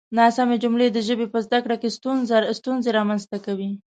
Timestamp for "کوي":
3.45-3.71